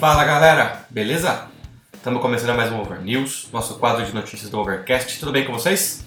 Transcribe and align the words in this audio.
Fala 0.00 0.24
galera, 0.24 0.86
beleza? 0.88 1.46
Estamos 1.92 2.22
começando 2.22 2.56
mais 2.56 2.72
um 2.72 2.80
Over 2.80 3.02
News, 3.02 3.50
nosso 3.52 3.78
quadro 3.78 4.02
de 4.02 4.14
notícias 4.14 4.48
do 4.48 4.58
Overcast. 4.58 5.20
Tudo 5.20 5.30
bem 5.30 5.44
com 5.44 5.52
vocês? 5.52 6.06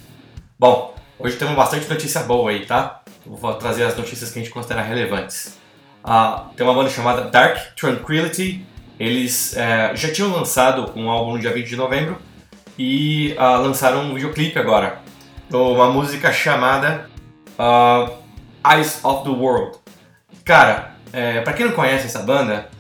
Bom, 0.57 0.95
hoje 1.19 1.37
temos 1.37 1.55
bastante 1.55 1.87
notícia 1.87 2.23
boa 2.23 2.49
aí, 2.49 2.65
tá? 2.65 3.03
Vou 3.23 3.53
trazer 3.53 3.83
as 3.83 3.95
notícias 3.95 4.31
que 4.31 4.39
a 4.39 4.41
gente 4.41 4.51
considera 4.51 4.81
relevantes. 4.81 5.59
Ah, 6.03 6.47
tem 6.57 6.65
uma 6.65 6.73
banda 6.73 6.89
chamada 6.89 7.29
Dark 7.29 7.75
Tranquility. 7.75 8.65
Eles 8.99 9.55
é, 9.55 9.95
já 9.95 10.11
tinham 10.11 10.31
lançado 10.31 10.91
um 10.95 11.07
álbum 11.07 11.33
no 11.33 11.39
dia 11.39 11.53
20 11.53 11.67
de 11.67 11.75
novembro 11.75 12.17
e 12.79 13.35
ah, 13.37 13.57
lançaram 13.57 14.05
um 14.05 14.15
videoclipe 14.15 14.57
agora. 14.57 15.03
Uma 15.51 15.91
música 15.91 16.33
chamada 16.33 17.11
ah, 17.59 18.09
Eyes 18.73 19.05
of 19.05 19.23
the 19.23 19.29
World. 19.29 19.77
Cara, 20.43 20.95
é, 21.13 21.41
pra 21.41 21.53
quem 21.53 21.67
não 21.67 21.73
conhece 21.73 22.07
essa 22.07 22.23
banda, 22.23 22.71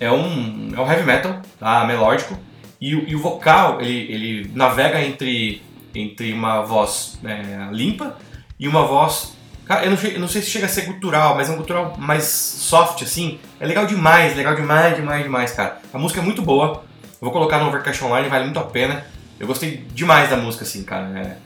é 0.00 0.10
um, 0.10 0.70
é 0.74 0.80
um 0.80 0.90
heavy 0.90 1.04
metal, 1.04 1.40
tá? 1.58 1.84
Melódico. 1.84 2.36
E, 2.80 2.94
o- 2.96 3.06
e 3.08 3.14
o 3.14 3.20
vocal, 3.20 3.80
ele, 3.80 4.12
ele 4.12 4.50
navega 4.54 5.00
entre, 5.02 5.62
entre 5.94 6.32
uma 6.32 6.62
voz 6.62 7.18
é, 7.24 7.68
limpa 7.72 8.16
e 8.58 8.66
uma 8.66 8.84
voz. 8.84 9.36
Cara, 9.66 9.84
eu 9.84 9.90
não, 9.92 9.98
eu 9.98 10.18
não 10.20 10.26
sei 10.28 10.42
se 10.42 10.50
chega 10.50 10.66
a 10.66 10.68
ser 10.68 10.82
gutural, 10.86 11.36
mas 11.36 11.48
é 11.48 11.52
um 11.52 11.56
gutural 11.58 11.94
mais 11.98 12.24
soft, 12.24 13.02
assim. 13.02 13.38
É 13.60 13.66
legal 13.66 13.86
demais, 13.86 14.34
legal 14.36 14.54
demais, 14.56 14.96
demais, 14.96 15.22
demais, 15.22 15.52
cara. 15.52 15.78
A 15.92 15.98
música 15.98 16.20
é 16.20 16.24
muito 16.24 16.42
boa. 16.42 16.82
Eu 17.12 17.26
vou 17.26 17.30
colocar 17.30 17.58
no 17.58 17.68
Overcast 17.68 18.02
Online, 18.02 18.28
vale 18.28 18.44
muito 18.44 18.58
a 18.58 18.64
pena. 18.64 19.04
Eu 19.38 19.46
gostei 19.46 19.86
demais 19.94 20.28
da 20.30 20.36
música, 20.36 20.64
assim, 20.64 20.82
cara. 20.82 21.38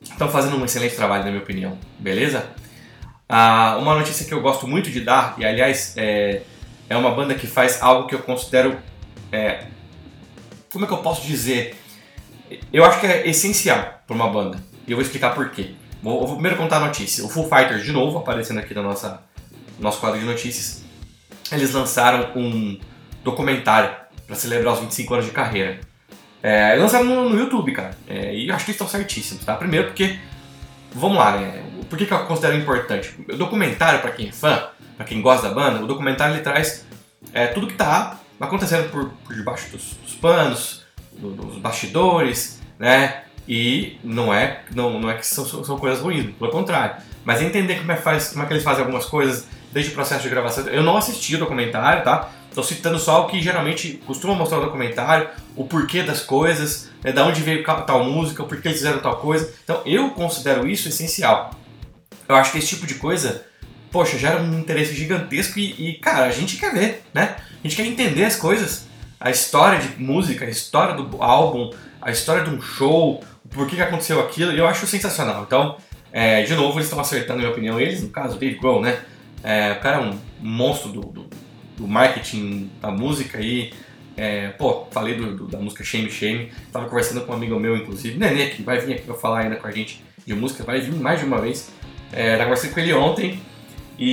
Estão 0.00 0.28
fazendo 0.28 0.56
um 0.56 0.64
excelente 0.64 0.94
trabalho, 0.94 1.24
na 1.24 1.30
minha 1.30 1.42
opinião. 1.42 1.76
Beleza? 1.98 2.44
Ah, 3.28 3.76
uma 3.80 3.94
notícia 3.94 4.24
que 4.26 4.32
eu 4.32 4.40
gosto 4.40 4.66
muito 4.68 4.90
de 4.90 5.00
dar, 5.00 5.34
e 5.38 5.44
aliás, 5.44 5.94
é, 5.96 6.42
é 6.88 6.96
uma 6.96 7.10
banda 7.10 7.34
que 7.34 7.46
faz 7.46 7.82
algo 7.82 8.08
que 8.08 8.14
eu 8.14 8.20
considero. 8.20 8.78
é, 9.30 9.64
como 10.72 10.84
é 10.84 10.88
que 10.88 10.94
eu 10.94 10.98
posso 10.98 11.26
dizer? 11.26 11.76
Eu 12.72 12.84
acho 12.84 13.00
que 13.00 13.06
é 13.06 13.28
essencial 13.28 14.02
para 14.06 14.14
uma 14.14 14.28
banda. 14.28 14.58
E 14.86 14.92
eu 14.92 14.96
vou 14.96 15.04
explicar 15.04 15.34
por 15.34 15.50
quê. 15.50 15.74
Vou, 16.02 16.26
vou 16.26 16.34
primeiro 16.34 16.56
contar 16.56 16.76
a 16.76 16.86
notícia. 16.86 17.24
O 17.24 17.28
Full 17.28 17.48
Fighters, 17.48 17.84
de 17.84 17.92
novo, 17.92 18.18
aparecendo 18.18 18.58
aqui 18.58 18.74
no 18.74 18.82
nossa, 18.82 19.22
nosso 19.78 20.00
quadro 20.00 20.18
de 20.18 20.24
notícias. 20.24 20.84
Eles 21.50 21.72
lançaram 21.72 22.30
um 22.36 22.78
documentário 23.22 23.90
para 24.26 24.36
celebrar 24.36 24.74
os 24.74 24.80
25 24.80 25.14
anos 25.14 25.26
de 25.26 25.32
carreira. 25.32 25.80
É, 26.42 26.74
lançaram 26.76 27.04
no, 27.04 27.28
no 27.28 27.38
YouTube, 27.38 27.72
cara. 27.72 27.96
É, 28.08 28.34
e 28.34 28.48
eu 28.48 28.54
acho 28.54 28.64
que 28.64 28.70
estão 28.70 28.88
certíssimos, 28.88 29.44
tá? 29.44 29.54
Primeiro 29.56 29.88
porque 29.88 30.18
vamos 30.92 31.18
lá, 31.18 31.36
né? 31.36 31.64
Por 31.88 31.98
que, 31.98 32.06
que 32.06 32.12
eu 32.12 32.18
considero 32.26 32.56
importante? 32.56 33.14
O 33.28 33.36
documentário, 33.36 34.00
para 34.00 34.12
quem 34.12 34.28
é 34.28 34.32
fã, 34.32 34.68
para 34.98 35.06
quem 35.06 35.22
gosta 35.22 35.48
da 35.48 35.54
banda, 35.54 35.82
o 35.82 35.86
documentário 35.86 36.34
ele 36.34 36.42
traz 36.42 36.84
é, 37.32 37.46
tudo 37.46 37.66
que 37.68 37.74
tá 37.74 38.18
acontecendo 38.38 38.90
por, 38.90 39.08
por 39.24 39.34
debaixo 39.34 39.70
dos, 39.70 39.94
dos 40.04 40.14
panos, 40.16 40.82
do- 41.16 41.30
dos 41.30 41.56
bastidores, 41.58 42.60
né? 42.78 43.22
E 43.48 43.98
não 44.04 44.34
é, 44.34 44.60
não, 44.74 45.00
não 45.00 45.08
é 45.10 45.14
que 45.14 45.26
são, 45.26 45.46
são 45.46 45.78
coisas 45.78 46.00
ruins, 46.00 46.34
pelo 46.36 46.50
contrário. 46.50 46.96
Mas 47.24 47.40
entender 47.40 47.76
como 47.78 47.92
é, 47.92 47.96
que 47.96 48.02
faz, 48.02 48.28
como 48.28 48.42
é 48.42 48.46
que 48.46 48.52
eles 48.52 48.62
fazem 48.62 48.80
algumas 48.84 49.06
coisas 49.06 49.46
desde 49.72 49.90
o 49.92 49.94
processo 49.94 50.22
de 50.22 50.28
gravação. 50.28 50.66
Eu 50.66 50.82
não 50.82 50.96
assisti 50.96 51.34
o 51.36 51.38
documentário, 51.38 52.02
tá? 52.04 52.28
Tô 52.54 52.62
citando 52.62 52.98
só 52.98 53.24
o 53.24 53.28
que 53.28 53.40
geralmente 53.40 54.02
costuma 54.06 54.34
mostrar 54.34 54.58
no 54.58 54.64
documentário, 54.64 55.28
o 55.56 55.64
porquê 55.64 56.02
das 56.02 56.20
coisas, 56.20 56.90
né, 57.02 57.12
da 57.12 57.24
onde 57.24 57.40
veio 57.40 57.62
tal 57.86 58.04
música, 58.04 58.42
o 58.42 58.46
porquê 58.46 58.68
eles 58.68 58.78
fizeram 58.78 58.98
tal 59.00 59.16
coisa. 59.16 59.52
Então 59.64 59.80
eu 59.86 60.10
considero 60.10 60.68
isso 60.68 60.88
essencial. 60.88 61.50
Eu 62.28 62.34
acho 62.36 62.52
que 62.52 62.58
esse 62.58 62.68
tipo 62.68 62.86
de 62.86 62.94
coisa, 62.96 63.46
poxa, 63.90 64.18
gera 64.18 64.40
um 64.42 64.58
interesse 64.58 64.94
gigantesco 64.94 65.58
e, 65.58 65.90
e, 65.90 65.94
cara, 65.94 66.26
a 66.26 66.30
gente 66.30 66.56
quer 66.56 66.72
ver, 66.72 67.02
né? 67.14 67.36
A 67.62 67.66
gente 67.66 67.76
quer 67.76 67.86
entender 67.86 68.24
as 68.24 68.36
coisas, 68.36 68.86
a 69.18 69.30
história 69.30 69.78
de 69.78 70.00
música, 70.02 70.44
a 70.44 70.48
história 70.48 70.94
do 70.94 71.22
álbum, 71.22 71.70
a 72.00 72.10
história 72.10 72.44
de 72.44 72.50
um 72.50 72.60
show, 72.60 73.22
o 73.44 73.48
porquê 73.48 73.76
que 73.76 73.82
aconteceu 73.82 74.20
aquilo, 74.20 74.52
e 74.52 74.58
eu 74.58 74.66
acho 74.66 74.86
sensacional. 74.86 75.42
Então, 75.46 75.76
é, 76.12 76.42
de 76.42 76.54
novo, 76.54 76.74
eles 76.78 76.86
estão 76.86 77.00
acertando, 77.00 77.34
na 77.34 77.44
minha 77.44 77.50
opinião, 77.50 77.80
eles, 77.80 78.02
no 78.02 78.08
caso, 78.10 78.38
Dave 78.38 78.56
Grohl, 78.58 78.80
né? 78.80 78.98
É, 79.42 79.72
o 79.72 79.80
cara 79.80 79.96
é 79.96 80.00
um 80.00 80.18
monstro 80.40 80.90
do, 80.90 81.00
do, 81.00 81.26
do 81.76 81.86
marketing 81.88 82.70
da 82.80 82.90
música 82.90 83.40
e, 83.40 83.72
é, 84.16 84.48
pô, 84.48 84.86
falei 84.90 85.14
do, 85.14 85.36
do- 85.36 85.46
da 85.46 85.58
música 85.58 85.82
Shame 85.84 86.10
Shame, 86.10 86.50
tava 86.72 86.86
conversando 86.88 87.20
com 87.22 87.32
um 87.32 87.36
amigo 87.36 87.58
meu, 87.58 87.76
inclusive, 87.76 88.18
Nenê, 88.18 88.46
que 88.48 88.62
vai 88.62 88.78
vir 88.80 88.94
aqui 88.94 89.02
pra 89.02 89.14
falar 89.14 89.40
ainda 89.40 89.56
com 89.56 89.66
a 89.66 89.70
gente 89.70 90.02
de 90.26 90.34
música, 90.34 90.62
vai 90.64 90.80
vir 90.80 90.92
mais 90.94 91.20
de 91.20 91.26
uma 91.26 91.40
vez. 91.40 91.70
É, 92.12 92.32
tava 92.32 92.44
conversando 92.44 92.72
com 92.74 92.80
ele 92.80 92.92
ontem 92.94 93.40
e, 93.98 94.06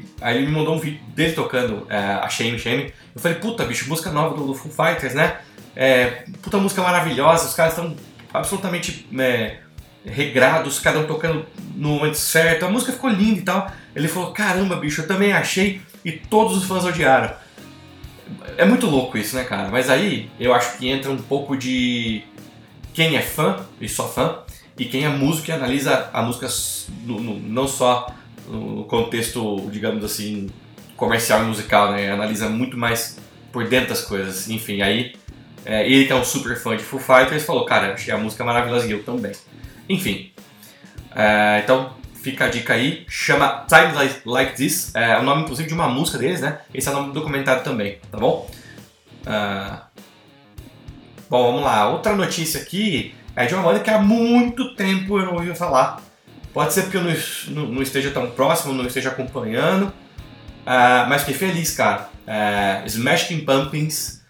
e 0.00 0.04
aí 0.20 0.38
ele 0.38 0.46
me 0.46 0.52
mandou 0.52 0.74
um 0.74 0.78
vídeo 0.78 1.00
dele 1.08 1.32
tocando 1.32 1.86
é, 1.90 1.96
a 1.96 2.28
Shame 2.28 2.58
Shame. 2.58 2.92
Eu 3.14 3.20
falei, 3.20 3.38
puta, 3.38 3.64
bicho, 3.64 3.88
música 3.88 4.10
nova 4.10 4.36
do, 4.36 4.46
do 4.46 4.54
Foo 4.54 4.70
Fighters, 4.72 5.14
né? 5.14 5.36
É, 5.76 6.24
puta 6.42 6.56
música 6.58 6.82
maravilhosa, 6.82 7.46
os 7.46 7.54
caras 7.54 7.74
estão 7.76 7.94
absolutamente 8.32 9.06
é, 9.18 9.58
regrados, 10.04 10.78
cada 10.78 10.98
um 11.00 11.06
tocando 11.06 11.46
no 11.74 11.90
momento 11.90 12.16
certo, 12.16 12.64
a 12.64 12.68
música 12.70 12.92
ficou 12.92 13.10
linda 13.10 13.38
e 13.40 13.42
tal. 13.42 13.70
Ele 13.94 14.08
falou, 14.08 14.32
caramba, 14.32 14.76
bicho, 14.76 15.02
eu 15.02 15.06
também 15.08 15.32
achei 15.32 15.80
e 16.04 16.12
todos 16.12 16.56
os 16.56 16.64
fãs 16.64 16.84
odiaram. 16.84 17.32
É 18.56 18.64
muito 18.64 18.86
louco 18.86 19.18
isso, 19.18 19.36
né, 19.36 19.44
cara? 19.44 19.68
Mas 19.68 19.90
aí 19.90 20.30
eu 20.40 20.54
acho 20.54 20.78
que 20.78 20.88
entra 20.88 21.10
um 21.10 21.16
pouco 21.18 21.56
de 21.56 22.22
quem 22.92 23.16
é 23.16 23.20
fã 23.22 23.66
e 23.80 23.88
só 23.88 24.08
fã 24.08 24.38
e 24.78 24.84
quem 24.84 25.04
é 25.04 25.08
músico 25.08 25.50
e 25.50 25.52
analisa 25.52 26.08
a 26.12 26.22
música 26.22 26.48
no- 27.04 27.20
no- 27.20 27.38
não 27.40 27.66
só 27.68 28.06
no 28.48 28.84
contexto, 28.84 29.68
digamos 29.70 30.04
assim, 30.04 30.50
comercial 30.96 31.42
e 31.42 31.46
musical, 31.46 31.92
né? 31.92 32.10
Analisa 32.10 32.48
muito 32.48 32.76
mais 32.76 33.18
por 33.52 33.68
dentro 33.68 33.90
das 33.90 34.02
coisas. 34.02 34.48
Enfim, 34.48 34.82
aí 34.82 35.14
é, 35.64 35.86
ele 35.86 36.06
que 36.06 36.12
é 36.12 36.16
um 36.16 36.24
super 36.24 36.56
fã 36.56 36.76
de 36.76 36.82
Foo 36.82 37.00
Fighters 37.00 37.44
falou, 37.44 37.64
cara, 37.64 37.94
achei 37.94 38.12
a 38.12 38.18
música 38.18 38.44
maravilhosa 38.44 38.86
e 38.86 38.90
eu 38.92 39.02
também. 39.02 39.32
Enfim, 39.88 40.32
é, 41.14 41.60
então 41.62 41.94
fica 42.14 42.46
a 42.46 42.48
dica 42.48 42.74
aí, 42.74 43.04
chama 43.08 43.66
Time 43.68 43.92
Like, 43.92 44.20
Like 44.24 44.56
This, 44.56 44.94
é 44.94 45.18
o 45.18 45.22
nome 45.22 45.42
inclusive 45.42 45.68
de 45.68 45.74
uma 45.74 45.88
música 45.88 46.18
deles, 46.18 46.40
né? 46.40 46.58
Esse 46.72 46.88
é 46.88 46.90
o 46.90 46.94
nome 46.94 47.08
do 47.08 47.14
documentário 47.14 47.62
também, 47.62 47.98
tá 48.10 48.18
bom? 48.18 48.50
Ah, 49.26 49.86
bom, 51.28 51.52
vamos 51.52 51.62
lá. 51.62 51.88
Outra 51.90 52.14
notícia 52.14 52.60
aqui 52.60 53.14
é 53.36 53.46
de 53.46 53.54
uma 53.54 53.62
banda 53.62 53.80
que 53.80 53.90
há 53.90 53.98
muito 53.98 54.74
tempo 54.74 55.18
eu 55.18 55.26
não 55.26 55.34
ouvi 55.34 55.54
falar. 55.54 56.02
Pode 56.54 56.72
ser 56.72 56.82
porque 56.82 56.96
eu 56.96 57.02
não, 57.02 57.66
não- 57.66 57.82
esteja 57.82 58.10
tão 58.10 58.30
próximo, 58.30 58.72
não 58.72 58.86
esteja 58.86 59.08
acompanhando, 59.10 59.92
ah, 60.64 61.04
mas 61.08 61.22
fiquei 61.22 61.34
feliz, 61.48 61.74
cara. 61.74 62.08
É, 62.26 62.82
Smashing 62.86 63.40
Pumpkins 63.40 64.22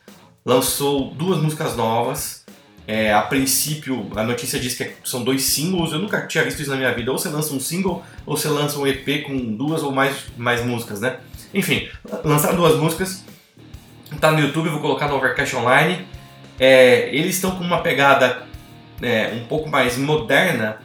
lançou 0.45 1.13
duas 1.15 1.39
músicas 1.41 1.77
novas. 1.77 2.43
É, 2.87 3.15
a 3.15 3.23
princípio, 3.23 4.11
a 4.17 4.23
notícia 4.23 4.59
diz 4.59 4.75
que 4.75 4.91
são 5.05 5.23
dois 5.23 5.43
singles. 5.43 5.93
Eu 5.93 5.99
nunca 6.01 6.27
tinha 6.27 6.43
visto 6.45 6.61
isso 6.61 6.71
na 6.71 6.77
minha 6.77 6.93
vida. 6.93 7.13
Ou 7.13 7.19
você 7.19 7.29
lança 7.29 7.55
um 7.55 7.61
single, 7.61 8.03
ou 8.27 8.37
você 8.37 8.49
lança 8.49 8.79
um 8.79 8.87
EP 8.87 9.23
com 9.27 9.37
duas 9.55 9.83
ou 9.83 9.93
mais, 9.93 10.17
mais 10.37 10.65
músicas, 10.65 11.01
né? 11.01 11.19
Enfim, 11.53 11.89
lançaram 12.25 12.57
duas 12.57 12.77
músicas. 12.79 13.25
Tá 14.21 14.33
no 14.33 14.41
YouTube, 14.41 14.69
vou 14.71 14.81
colocar 14.81 15.09
no 15.09 15.17
Overcast 15.17 15.55
Online. 15.57 16.07
É, 16.59 17.09
eles 17.15 17.37
estão 17.37 17.53
com 17.53 17.65
uma 17.65 17.81
pegada 17.81 18.43
é, 19.01 19.33
um 19.35 19.47
pouco 19.47 19.69
mais 19.69 19.97
moderna. 19.97 20.79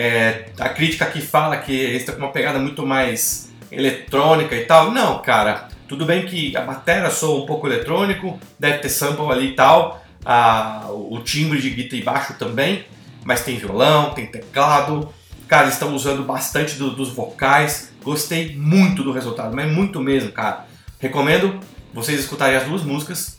É, 0.00 0.50
a 0.60 0.68
crítica 0.68 1.06
aqui 1.06 1.20
fala 1.20 1.56
que 1.56 1.72
eles 1.72 2.02
estão 2.02 2.14
com 2.14 2.20
uma 2.20 2.30
pegada 2.30 2.56
muito 2.60 2.86
mais 2.86 3.50
eletrônica 3.72 4.54
e 4.54 4.64
tal. 4.64 4.92
Não, 4.92 5.20
cara. 5.20 5.66
Tudo 5.88 6.04
bem 6.06 6.24
que 6.24 6.56
a 6.56 6.60
bateria 6.60 7.10
soa 7.10 7.42
um 7.42 7.46
pouco 7.46 7.66
eletrônico, 7.66 8.38
deve 8.60 8.78
ter 8.78 8.88
sample 8.90 9.26
ali 9.32 9.48
e 9.48 9.52
tal. 9.54 10.04
a- 10.24 10.86
o 10.90 11.20
timbre 11.24 11.60
de 11.60 11.70
guitarra 11.70 12.00
e 12.00 12.04
baixo 12.04 12.34
também, 12.34 12.84
mas 13.24 13.42
tem 13.44 13.56
violão, 13.56 14.10
tem 14.10 14.26
teclado. 14.26 15.08
Cara, 15.46 15.68
estão 15.68 15.94
usando 15.94 16.22
bastante 16.24 16.74
do- 16.74 16.90
dos 16.90 17.08
vocais. 17.10 17.92
Gostei 18.02 18.54
muito 18.54 19.02
do 19.02 19.12
resultado, 19.12 19.54
mas 19.54 19.70
muito 19.72 20.00
mesmo, 20.00 20.30
cara. 20.32 20.66
Recomendo 20.98 21.58
vocês 21.94 22.20
escutarem 22.20 22.56
as 22.56 22.64
duas 22.64 22.82
músicas. 22.82 23.38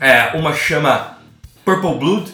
É, 0.00 0.36
uma 0.36 0.52
chama 0.52 1.18
Purple 1.64 1.94
Blood 1.98 2.32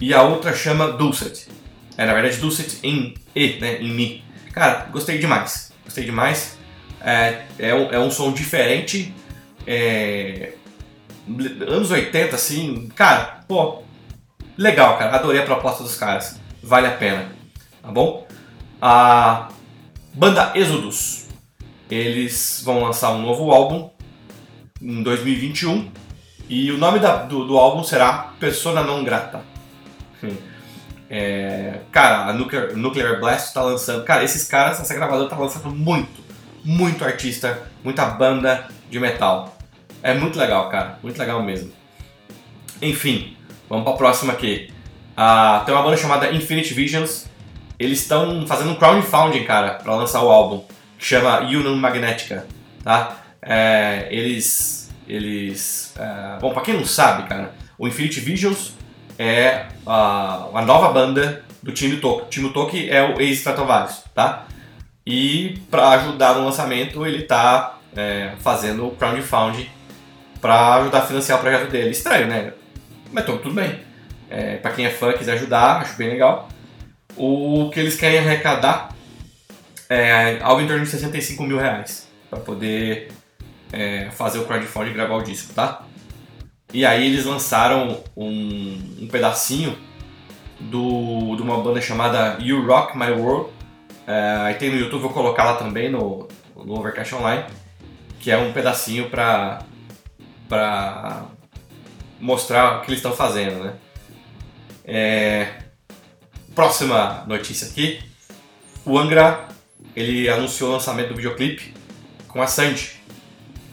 e 0.00 0.14
a 0.14 0.22
outra 0.22 0.54
chama 0.54 0.92
Dulcet. 0.92 1.48
É, 1.96 2.04
na 2.06 2.12
verdade, 2.14 2.36
Dulcet 2.38 2.78
em 2.82 3.14
E, 3.34 3.58
né? 3.60 3.80
Em 3.80 3.90
Mi. 3.90 4.24
Cara, 4.52 4.86
gostei 4.90 5.18
demais. 5.18 5.72
Gostei 5.84 6.04
demais. 6.04 6.56
É, 7.00 7.42
é, 7.58 7.74
um, 7.74 7.90
é 7.92 7.98
um 7.98 8.10
som 8.10 8.32
diferente. 8.32 9.14
É, 9.66 10.52
anos 11.66 11.90
80, 11.90 12.34
assim, 12.36 12.88
cara, 12.94 13.40
pô, 13.48 13.82
legal, 14.56 14.96
cara. 14.98 15.16
Adorei 15.16 15.40
a 15.40 15.44
proposta 15.44 15.82
dos 15.82 15.96
caras. 15.96 16.38
Vale 16.62 16.86
a 16.86 16.92
pena. 16.92 17.30
Tá 17.82 17.90
bom? 17.90 18.26
A 18.80 19.48
banda 20.12 20.52
Exodus. 20.54 21.26
Eles 21.90 22.62
vão 22.64 22.82
lançar 22.82 23.12
um 23.12 23.22
novo 23.22 23.52
álbum 23.52 23.90
em 24.82 25.02
2021. 25.02 25.90
E 26.48 26.70
o 26.70 26.78
nome 26.78 26.98
da- 26.98 27.22
do, 27.24 27.44
do 27.46 27.56
álbum 27.58 27.82
será 27.82 28.32
Persona 28.38 28.82
Non 28.82 29.02
Grata. 29.04 29.42
Hum. 30.22 30.36
É, 31.08 31.80
cara, 31.92 32.30
a 32.30 32.32
Nuclear, 32.32 32.76
Nuclear 32.76 33.20
Blast 33.20 33.54
tá 33.54 33.62
lançando. 33.62 34.04
Cara, 34.04 34.24
esses 34.24 34.46
caras, 34.48 34.80
essa 34.80 34.94
gravadora 34.94 35.28
tá 35.28 35.36
lançando 35.36 35.70
muito, 35.70 36.22
muito 36.64 37.04
artista, 37.04 37.62
muita 37.84 38.04
banda 38.06 38.68
de 38.90 38.98
metal. 38.98 39.56
É 40.02 40.14
muito 40.14 40.38
legal, 40.38 40.68
cara. 40.68 40.98
Muito 41.02 41.18
legal 41.18 41.42
mesmo. 41.42 41.72
Enfim, 42.82 43.36
vamos 43.68 43.84
pra 43.84 43.94
próxima 43.94 44.32
aqui. 44.32 44.72
Ah, 45.16 45.62
tem 45.64 45.74
uma 45.74 45.82
banda 45.82 45.96
chamada 45.96 46.30
Infinite 46.32 46.74
Visions. 46.74 47.26
Eles 47.78 48.00
estão 48.00 48.46
fazendo 48.46 48.70
um 48.70 48.74
crowdfunding, 48.74 49.44
cara, 49.44 49.74
para 49.74 49.94
lançar 49.94 50.22
o 50.22 50.30
álbum, 50.30 50.64
que 50.98 51.04
chama 51.04 51.40
Union 51.40 51.74
Magnetica, 51.76 52.46
tá? 52.82 53.18
É, 53.42 54.08
eles, 54.10 54.90
eles, 55.06 55.94
é, 55.98 56.38
bom, 56.40 56.52
para 56.52 56.62
quem 56.62 56.74
não 56.74 56.86
sabe, 56.86 57.28
cara, 57.28 57.54
o 57.78 57.86
Infinite 57.86 58.18
Visions 58.20 58.72
é 59.18 59.66
a, 59.86 60.48
a 60.54 60.62
nova 60.62 60.92
banda 60.92 61.44
do 61.62 61.72
time 61.72 61.96
Toki. 61.96 62.22
O 62.22 62.28
time 62.28 62.52
Toki 62.52 62.90
é 62.90 63.02
o 63.02 63.20
ex-Stratovarius, 63.20 64.02
tá? 64.14 64.46
E 65.06 65.60
para 65.70 65.90
ajudar 65.90 66.34
no 66.34 66.44
lançamento, 66.44 67.06
ele 67.06 67.22
tá 67.22 67.78
é, 67.96 68.32
fazendo 68.40 68.86
o 68.86 68.90
crowdfunding 68.96 69.68
para 70.40 70.74
ajudar 70.76 70.98
a 70.98 71.06
financiar 71.06 71.38
o 71.38 71.40
projeto 71.40 71.70
dele. 71.70 71.90
Estranho, 71.90 72.26
né? 72.26 72.52
Mas 73.12 73.24
tudo 73.24 73.52
bem. 73.52 73.80
É, 74.28 74.56
para 74.56 74.72
quem 74.72 74.84
é 74.84 74.90
fã 74.90 75.12
quiser 75.12 75.34
ajudar, 75.34 75.80
acho 75.80 75.96
bem 75.96 76.10
legal. 76.10 76.48
O 77.16 77.70
que 77.72 77.80
eles 77.80 77.96
querem 77.96 78.18
arrecadar 78.18 78.90
é 79.88 80.38
algo 80.42 80.60
em 80.60 80.66
torno 80.66 80.84
de 80.84 80.90
65 80.90 81.42
mil 81.44 81.58
reais 81.58 82.08
para 82.28 82.40
poder 82.40 83.12
é, 83.72 84.10
fazer 84.10 84.40
o 84.40 84.44
crowdfunding 84.44 84.90
e 84.90 84.94
gravar 84.94 85.14
o 85.14 85.22
disco, 85.22 85.54
tá? 85.54 85.85
E 86.72 86.84
aí 86.84 87.06
eles 87.06 87.24
lançaram 87.24 88.02
um, 88.16 88.96
um 89.02 89.08
pedacinho 89.08 89.76
do, 90.58 91.36
de 91.36 91.42
uma 91.42 91.60
banda 91.62 91.80
chamada 91.80 92.38
You 92.40 92.66
Rock 92.66 92.96
My 92.96 93.10
World. 93.10 93.50
É, 94.06 94.36
aí 94.44 94.54
tem 94.54 94.70
no 94.70 94.76
YouTube, 94.76 95.02
vou 95.02 95.10
colocar 95.10 95.44
lá 95.44 95.56
também 95.56 95.90
no, 95.90 96.28
no 96.54 96.78
Overcast 96.78 97.14
Online, 97.14 97.44
que 98.20 98.30
é 98.30 98.36
um 98.36 98.52
pedacinho 98.52 99.10
para 99.10 99.60
para 100.48 101.24
mostrar 102.20 102.78
o 102.78 102.80
que 102.82 102.90
eles 102.90 102.98
estão 102.98 103.12
fazendo, 103.12 103.64
né? 103.64 103.74
É, 104.84 105.48
próxima 106.54 107.24
notícia 107.26 107.68
aqui. 107.68 108.00
O 108.84 108.96
Angra 108.96 109.48
ele 109.94 110.28
anunciou 110.28 110.70
o 110.70 110.72
lançamento 110.74 111.08
do 111.08 111.16
videoclipe 111.16 111.74
com 112.28 112.40
a 112.40 112.46
Sandy, 112.46 112.92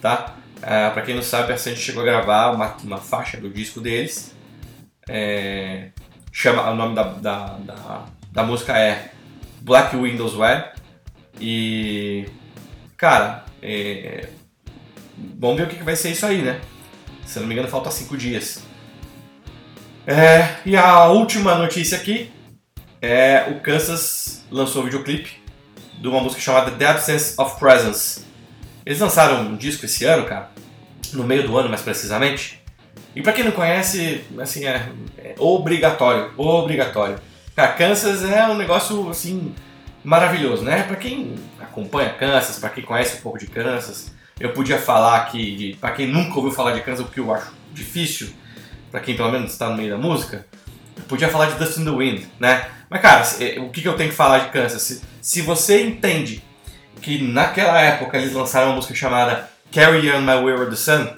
tá? 0.02 0.36
É, 0.66 0.90
para 0.90 1.02
quem 1.02 1.14
não 1.14 1.22
sabe, 1.22 1.52
a 1.52 1.58
Sandy 1.58 1.80
chegou 1.80 2.02
a 2.02 2.06
gravar 2.06 2.52
uma, 2.52 2.78
uma 2.84 2.98
faixa 2.98 3.36
do 3.38 3.50
disco 3.50 3.82
deles. 3.82 4.34
É, 5.10 5.90
chama 6.32 6.70
o 6.72 6.76
nome 6.76 6.96
da, 6.96 7.04
da, 7.04 7.46
da, 7.58 8.06
da, 8.32 8.44
música 8.44 8.78
é 8.78 9.12
Black 9.60 9.96
Windows 9.98 10.34
Web 10.36 10.70
e 11.38 12.26
cara, 12.96 13.44
é, 13.62 14.30
vamos 15.38 15.58
ver 15.58 15.64
o 15.64 15.68
que, 15.68 15.84
vai 15.84 15.98
ser 15.98 16.12
isso 16.12 16.26
aí, 16.26 16.42
né? 16.42 16.62
Se 17.26 17.40
não 17.40 17.48
me 17.48 17.54
engano, 17.54 17.68
falta 17.68 17.92
cinco 17.92 18.16
dias. 18.16 18.64
É, 20.08 20.56
e 20.66 20.78
a 20.78 21.08
última 21.08 21.56
notícia 21.56 21.98
aqui 21.98 22.32
é 23.02 23.50
o 23.50 23.60
Kansas 23.60 24.46
lançou 24.50 24.82
um 24.82 24.86
videoclipe 24.86 25.42
de 26.00 26.08
uma 26.08 26.22
música 26.22 26.42
chamada 26.42 26.72
The 26.72 26.86
Absence 26.86 27.36
of 27.38 27.60
Presence. 27.60 28.33
Eles 28.86 29.00
lançaram 29.00 29.42
um 29.42 29.56
disco 29.56 29.86
esse 29.86 30.06
ano, 30.06 30.26
cara, 30.26 30.50
no 31.14 31.24
meio 31.24 31.48
do 31.48 31.58
ano 31.58 31.70
mais 31.70 31.82
precisamente. 31.82 32.62
E 33.16 33.22
para 33.22 33.34
quem 33.34 33.44
não 33.44 33.52
conhece, 33.52 34.24
assim, 34.40 34.66
é, 34.66 34.90
é, 35.18 35.36
obrigatório, 35.38 36.32
obrigatório. 36.36 37.18
Cara, 37.56 37.74
Kansas 37.74 38.24
é 38.24 38.48
um 38.48 38.56
negócio, 38.56 39.10
assim, 39.10 39.54
maravilhoso, 40.04 40.64
né? 40.64 40.84
Para 40.84 40.96
quem 40.96 41.36
acompanha 41.62 42.10
Kansas, 42.10 42.60
para 42.60 42.70
quem 42.70 42.84
conhece 42.84 43.18
um 43.18 43.22
pouco 43.22 43.38
de 43.38 43.48
Kansas, 43.48 44.12
eu 44.40 44.52
podia 44.52 44.80
falar 44.80 45.18
aqui, 45.18 45.56
de, 45.56 45.78
para 45.78 45.92
quem 45.92 46.08
nunca 46.08 46.36
ouviu 46.36 46.52
falar 46.52 46.72
de 46.74 46.82
Kansas, 46.82 47.06
o 47.06 47.10
que 47.10 47.20
eu 47.20 47.34
acho 47.34 47.54
difícil, 47.72 48.30
para 48.92 49.00
quem 49.00 49.16
pelo 49.16 49.32
menos 49.32 49.52
está 49.52 49.70
no 49.70 49.78
meio 49.78 49.92
da 49.92 49.98
música, 49.98 50.46
eu 50.98 51.04
podia 51.04 51.30
falar 51.30 51.48
de 51.48 51.56
Dust 51.56 51.78
in 51.78 51.86
the 51.86 51.92
Wind, 51.92 52.24
né? 52.40 52.68
Mas 52.90 53.02
cara, 53.02 53.24
o 53.62 53.70
que, 53.70 53.86
eu 53.86 53.96
tenho 53.96 54.10
que 54.10 54.16
falar 54.16 54.40
de 54.40 54.50
Kansas? 54.50 54.82
Se, 54.82 55.02
se 55.22 55.42
você 55.42 55.84
entende 55.84 56.44
que 57.04 57.22
naquela 57.22 57.80
época 57.82 58.18
eles 58.18 58.34
lançaram 58.34 58.70
uma 58.70 58.78
música 58.78 58.96
chamada 58.96 59.50
Carry 59.72 60.10
On 60.12 60.22
My 60.22 60.42
Wayward 60.42 60.76
Sun 60.78 61.10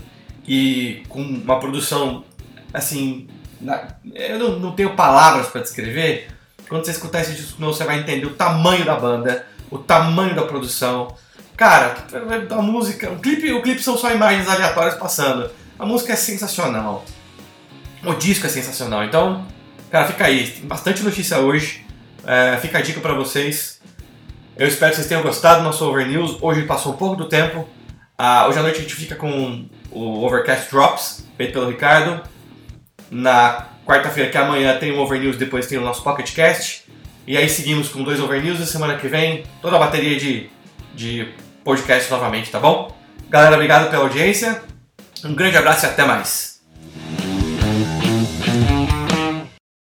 e 0.47 1.03
com 1.07 1.21
uma 1.21 1.59
produção 1.59 2.25
assim, 2.73 3.27
eu 4.13 4.39
não, 4.39 4.59
não 4.59 4.71
tenho 4.71 4.95
palavras 4.95 5.47
para 5.47 5.61
descrever. 5.61 6.27
Quando 6.67 6.83
você 6.83 6.91
escutar 6.91 7.21
esse 7.21 7.33
disco 7.35 7.61
novo, 7.61 7.73
você 7.73 7.83
vai 7.83 7.99
entender 7.99 8.25
o 8.25 8.31
tamanho 8.31 8.83
da 8.83 8.95
banda, 8.95 9.45
o 9.69 9.77
tamanho 9.77 10.35
da 10.35 10.41
produção. 10.41 11.15
Cara, 11.55 11.95
a 12.49 12.61
música, 12.61 13.11
o 13.11 13.19
clipe, 13.19 13.51
o 13.51 13.61
clipe 13.61 13.81
são 13.81 13.95
só 13.95 14.11
imagens 14.11 14.49
aleatórias 14.49 14.95
passando. 14.95 15.49
A 15.77 15.85
música 15.85 16.13
é 16.13 16.15
sensacional. 16.15 17.05
O 18.03 18.13
disco 18.15 18.47
é 18.47 18.49
sensacional. 18.49 19.03
Então, 19.03 19.45
cara, 19.91 20.07
fica 20.07 20.25
aí. 20.25 20.47
Tem 20.47 20.67
bastante 20.67 21.03
notícia 21.03 21.37
hoje. 21.39 21.85
É, 22.25 22.57
fica 22.57 22.79
a 22.79 22.81
dica 22.81 22.99
para 22.99 23.13
vocês. 23.13 23.74
Eu 24.57 24.67
espero 24.69 24.91
que 24.91 24.95
vocês 24.95 25.07
tenham 25.07 25.21
gostado 25.21 25.59
do 25.59 25.65
nosso 25.65 25.85
Over 25.85 26.07
News. 26.07 26.37
Hoje 26.41 26.63
passou 26.63 26.93
um 26.93 26.95
pouco 26.95 27.17
do 27.17 27.27
tempo. 27.27 27.67
Ah, 28.17 28.47
hoje 28.47 28.57
à 28.57 28.61
noite 28.61 28.79
a 28.79 28.81
gente 28.81 28.95
fica 28.95 29.13
com 29.13 29.65
o 29.91 30.25
Overcast 30.25 30.71
Drops, 30.71 31.27
feito 31.35 31.51
pelo 31.51 31.67
Ricardo. 31.67 32.21
Na 33.11 33.67
quarta-feira, 33.85 34.29
que 34.29 34.37
é 34.37 34.41
amanhã, 34.41 34.77
tem 34.79 34.93
o 34.93 34.99
Over 34.99 35.19
News, 35.19 35.35
depois 35.35 35.67
tem 35.67 35.77
o 35.77 35.81
nosso 35.81 36.01
Pocket 36.01 36.33
Cast. 36.33 36.85
E 37.27 37.35
aí 37.35 37.49
seguimos 37.49 37.89
com 37.89 38.01
dois 38.01 38.21
Over 38.21 38.41
News 38.41 38.61
e 38.61 38.65
semana 38.65 38.95
que 38.95 39.09
vem 39.09 39.43
toda 39.61 39.75
a 39.75 39.79
bateria 39.79 40.17
de, 40.17 40.49
de 40.93 41.27
podcast 41.65 42.09
novamente, 42.09 42.49
tá 42.49 42.59
bom? 42.59 42.95
Galera, 43.29 43.55
obrigado 43.55 43.89
pela 43.89 44.03
audiência. 44.03 44.61
Um 45.25 45.35
grande 45.35 45.57
abraço 45.57 45.85
e 45.85 45.89
até 45.89 46.05
mais. 46.05 46.54